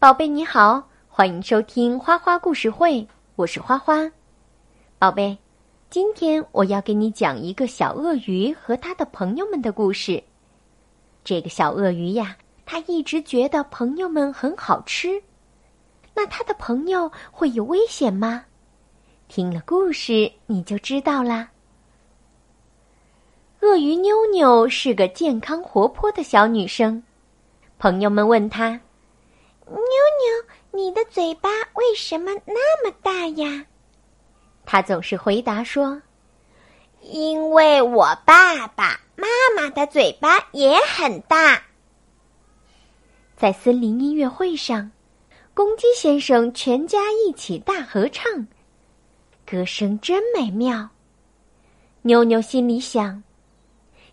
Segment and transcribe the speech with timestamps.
[0.00, 3.06] 宝贝你好，欢迎收听花花故事会，
[3.36, 4.10] 我是花花。
[4.98, 5.36] 宝贝，
[5.90, 10.24] 今天我要给你讲一个小鳄鱼和他的朋友们的故事。
[11.22, 12.34] 这个小鳄鱼呀，
[12.64, 15.22] 他一直觉得朋友们很好吃。
[16.14, 18.46] 那他的朋友会有危险吗？
[19.28, 21.46] 听了故事你就知道啦。
[23.60, 27.02] 鳄鱼妞妞是个健康活泼的小女生，
[27.78, 28.80] 朋友们问她
[29.70, 33.64] ：“妞妞，你的嘴巴为什么那么大呀？”
[34.66, 36.00] 他总是回答说
[37.02, 41.62] ：“因为我爸爸妈妈的嘴巴也很大。”
[43.36, 44.90] 在森林音乐会上，
[45.54, 48.46] 公鸡先生全家一起大合唱，
[49.46, 50.88] 歌声真美妙。
[52.02, 53.22] 妞妞心里想。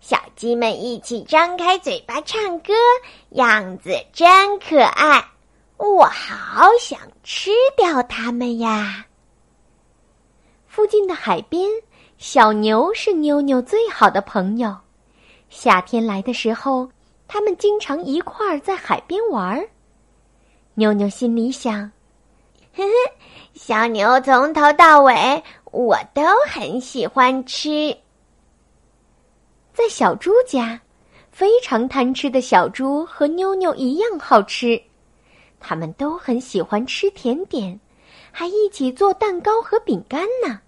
[0.00, 2.72] 小鸡们一起张开嘴巴唱歌，
[3.30, 5.24] 样子真可爱，
[5.82, 9.04] 我好想吃掉它们呀！
[10.68, 11.68] 附近的海边，
[12.18, 14.76] 小牛是妞妞最好的朋友。
[15.50, 16.88] 夏天来的时候，
[17.26, 19.68] 他们经常一块儿在海边玩儿。
[20.74, 21.90] 妞妞心里想
[22.76, 22.90] ：“呵呵，
[23.52, 27.94] 小牛从头到尾我都很喜欢吃。”
[29.74, 30.80] 在小猪家，
[31.32, 34.80] 非常贪吃的小猪和妞妞一样好吃，
[35.62, 37.78] 他们都很喜欢吃甜点，
[38.32, 40.60] 还一起做蛋糕和饼干呢。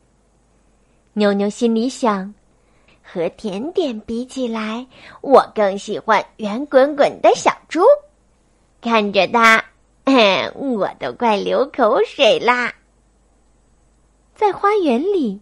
[1.12, 2.32] 妞妞心里想，
[3.02, 4.86] 和甜点比起来，
[5.20, 7.80] 我更喜欢圆滚滚的小猪，
[8.80, 9.62] 看着它，
[10.54, 12.72] 我都快流口水啦。
[14.34, 15.40] 在花园里。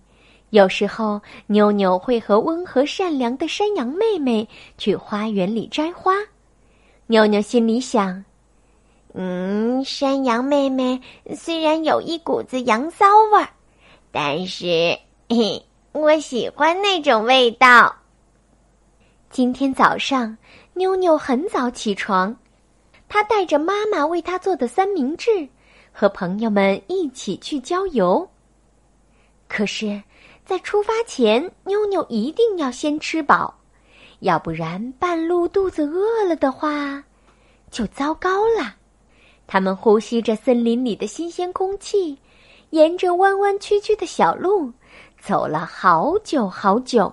[0.50, 6.12] 有时候，妞妞会和温和善良的山羊妹妹去花园里摘花。
[7.06, 8.22] 妞妞心里想
[9.14, 11.00] ：“嗯，山羊妹妹
[11.36, 13.48] 虽然有一股子羊骚味儿，
[14.10, 17.94] 但是嘿， 我喜欢那种味道。”
[19.30, 20.36] 今天早上，
[20.74, 22.34] 妞妞很早起床，
[23.08, 25.48] 她带着妈妈为她做的三明治，
[25.92, 28.28] 和朋友们一起去郊游。
[29.48, 30.02] 可是。
[30.44, 33.56] 在出发前，妞妞一定要先吃饱，
[34.18, 37.02] 要不然半路肚子饿了的话，
[37.70, 38.74] 就糟糕了。
[39.52, 42.18] 他们呼吸着森林里的新鲜空气，
[42.70, 44.72] 沿着弯弯曲曲的小路
[45.20, 47.12] 走了好久好久。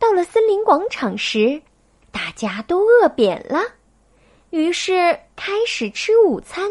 [0.00, 1.62] 到了森林广场时，
[2.10, 3.60] 大家都饿扁了，
[4.50, 6.68] 于是开始吃午餐。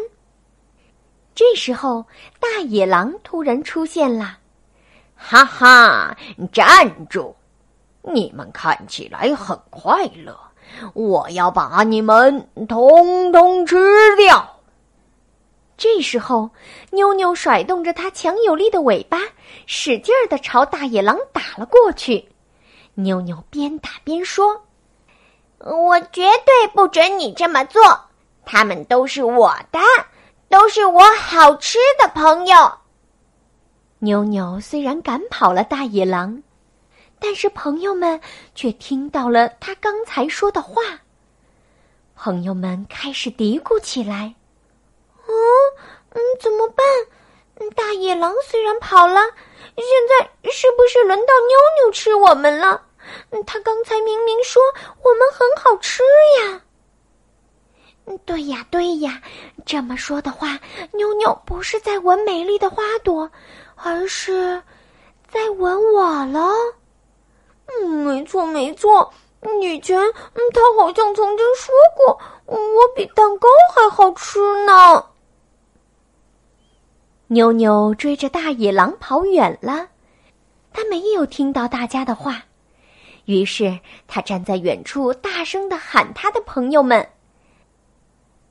[1.34, 2.04] 这时候，
[2.38, 4.38] 大野狼突然出现了。
[5.14, 6.14] 哈哈，
[6.52, 7.34] 站住！
[8.02, 10.38] 你们看起来很快乐，
[10.94, 13.76] 我要把你们通通吃
[14.16, 14.52] 掉。
[15.76, 16.50] 这时候，
[16.90, 19.18] 妞妞甩动着它强有力的尾巴，
[19.66, 22.26] 使劲儿的朝大野狼打了过去。
[22.94, 24.64] 妞妞边打边说
[25.60, 27.82] ：“我绝对不准你这么做，
[28.46, 29.78] 他们都是我的，
[30.48, 32.56] 都是我好吃的朋友。”
[34.00, 36.42] 妞妞虽然赶跑了大野狼，
[37.18, 38.20] 但是朋友们
[38.54, 40.82] 却听到了他刚才说的话。
[42.14, 44.34] 朋友们开始嘀咕起来
[45.26, 45.34] ：“嗯
[46.10, 46.86] 嗯，怎么办？
[47.74, 49.20] 大野狼虽然跑了，
[49.76, 52.82] 现在是不是轮到妞妞吃我们了？
[53.46, 54.62] 他刚才明明说
[55.02, 56.02] 我们很好吃
[56.40, 56.62] 呀
[58.24, 59.20] ！”“对呀，对呀，
[59.64, 60.58] 这么说的话，
[60.92, 63.30] 妞妞不是在闻美丽的花朵。”
[63.76, 64.62] 而是，
[65.28, 66.50] 在吻我了。
[67.66, 69.12] 嗯，没错没错。
[69.62, 75.04] 以前，嗯，他好像曾经说过，我比蛋糕还好吃呢。
[77.28, 79.88] 妞妞追着大野狼跑远了，
[80.72, 82.42] 他没有听到大家的话，
[83.24, 83.78] 于是
[84.08, 87.08] 他站在远处，大声的喊他的朋友们：“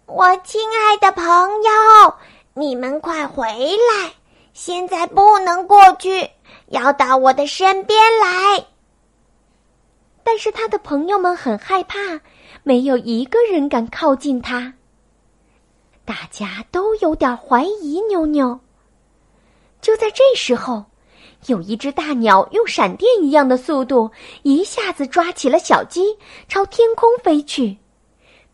[0.07, 1.25] 我亲爱的朋
[1.63, 2.13] 友，
[2.53, 4.11] 你们快回来！”
[4.53, 6.29] 现在不能过去，
[6.67, 8.65] 要到我的身边来。
[10.27, 12.19] 但是他的朋友们很害怕，
[12.63, 14.73] 没有一个人敢靠近他。
[16.03, 18.59] 大家都有点怀疑妞妞。
[19.81, 20.83] 就在这时候，
[21.45, 24.09] 有一只大鸟用闪电一样的速度，
[24.41, 26.17] 一下子抓起了小鸡，
[26.47, 27.77] 朝天空飞去。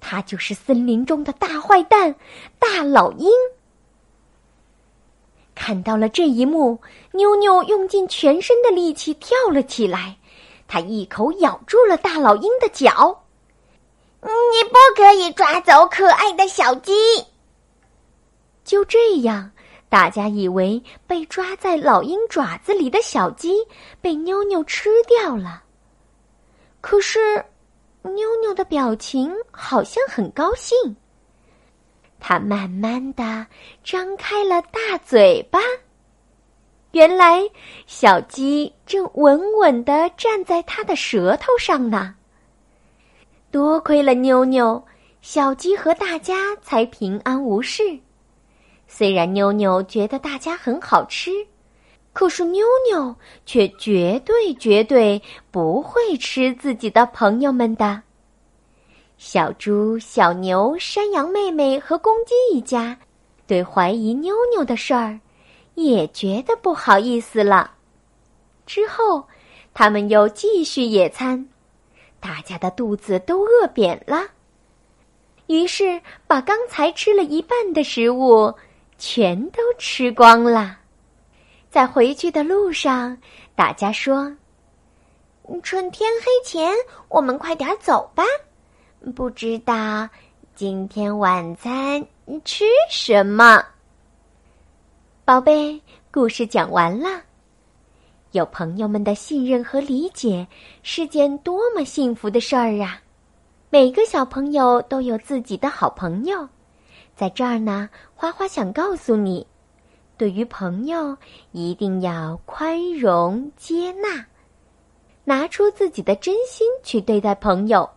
[0.01, 2.13] 它就是森林中的大坏蛋——
[2.59, 3.29] 大老鹰。
[5.55, 6.81] 看到了这一幕，
[7.13, 10.17] 妞妞用尽全身的力气跳了起来，
[10.71, 13.25] 她一口咬住了大老鹰的脚。
[14.23, 16.93] “你不可以抓走可爱的小鸡！”
[18.63, 19.51] 就这样，
[19.89, 23.67] 大家以为被抓在老鹰爪子里的小鸡
[23.99, 25.61] 被妞妞吃掉了。
[26.79, 27.43] 可是，
[28.03, 30.95] 妞妞的表情好像很高兴。
[32.17, 33.45] 它慢慢的
[33.83, 35.59] 张开了大嘴巴。
[36.91, 37.41] 原来，
[37.87, 42.13] 小鸡正稳稳的站在它的舌头上呢。
[43.49, 44.83] 多亏了妞妞，
[45.21, 47.97] 小鸡和大家才平安无事。
[48.87, 51.31] 虽然妞妞觉得大家很好吃，
[52.11, 53.15] 可是妞妞
[53.45, 58.01] 却绝对绝对不会吃自己的朋友们的。
[59.17, 62.97] 小猪、小牛、山羊妹妹和公鸡一家，
[63.47, 65.17] 对怀疑妞妞的事儿。
[65.75, 67.71] 也觉得不好意思了。
[68.65, 69.27] 之后，
[69.73, 71.47] 他们又继续野餐，
[72.19, 74.23] 大家的肚子都饿扁了，
[75.47, 78.53] 于是把刚才吃了一半的食物
[78.97, 80.77] 全都吃光了。
[81.69, 83.17] 在回去的路上，
[83.55, 84.31] 大家说
[85.63, 86.73] ：“趁天黑前，
[87.09, 88.23] 我们快点走吧。
[89.15, 90.07] 不知道
[90.53, 92.05] 今天晚餐
[92.45, 93.65] 吃什么。”
[95.31, 95.81] 宝贝，
[96.11, 97.21] 故事讲完了。
[98.33, 100.45] 有朋友们的信任和理解，
[100.83, 103.01] 是件多么幸福的事儿啊！
[103.69, 106.45] 每个小朋友都有自己的好朋友，
[107.15, 107.89] 在这儿呢。
[108.13, 109.47] 花花想告诉你，
[110.17, 111.15] 对于朋友，
[111.53, 114.25] 一定要宽容接纳，
[115.23, 117.89] 拿出自己的真心去对待朋友。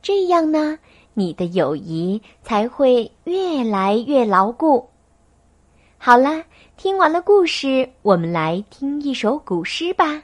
[0.00, 0.78] 这样呢，
[1.12, 4.88] 你的友谊才会越来越牢固。
[6.06, 6.44] 好啦，
[6.76, 10.12] 听完了故事，我们来听一首古诗吧。《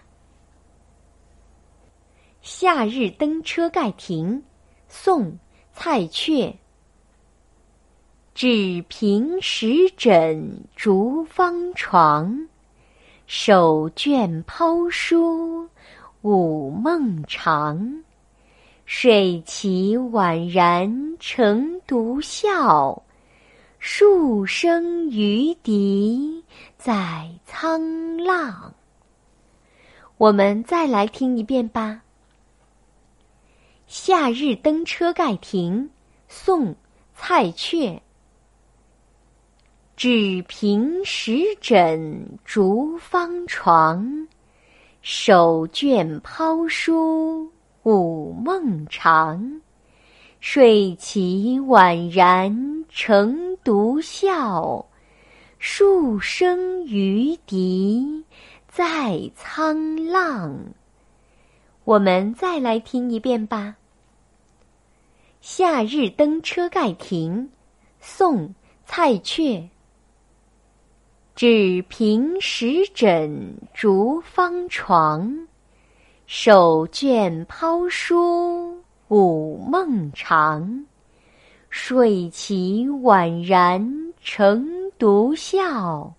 [2.40, 4.36] 夏日登车盖亭》
[4.86, 5.24] 宋·
[5.72, 6.54] 蔡确。
[8.32, 12.46] 只凭石枕逐芳床，
[13.26, 15.68] 手卷抛书
[16.20, 18.04] 午梦长。
[18.86, 23.02] 睡起宛然成独笑。
[23.84, 26.44] 数声渔笛
[26.78, 28.72] 在沧浪。
[30.18, 32.00] 我们再来听一遍吧。
[33.88, 35.86] 《夏日登车盖亭》
[36.28, 36.66] 宋·
[37.12, 38.00] 蔡确。
[39.96, 44.28] 只凭石枕逐芳床，
[45.00, 47.50] 手卷抛书
[47.82, 49.60] 午梦长。
[50.38, 54.84] 睡起宛然成独笑，
[55.58, 58.24] 数声渔笛
[58.66, 60.52] 在沧浪。
[61.84, 63.76] 我们再来听一遍吧。
[65.40, 67.44] 《夏日登车盖亭》
[68.00, 68.48] 宋·
[68.84, 69.68] 蔡确。
[71.36, 75.46] 只凭石枕逐芳床，
[76.26, 78.82] 手卷抛书。
[79.08, 80.86] 午梦长，
[81.74, 86.12] 睡起宛然成独笑，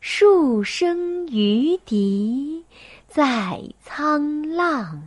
[0.00, 2.64] 数声渔笛
[3.06, 5.00] 在沧浪。